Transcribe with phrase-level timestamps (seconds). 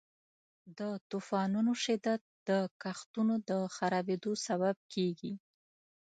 [0.77, 0.79] د
[1.09, 2.49] طوفانونو شدت د
[2.81, 5.33] کښتونو د خرابیدو سبب کیږي.